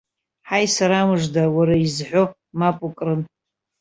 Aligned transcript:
Ҳаи, 0.47 0.67
сара 0.75 0.99
мыжда, 1.07 1.43
уара 1.55 1.75
изҳәо, 1.85 2.23
мап 2.59 2.77
укрын. 2.87 3.21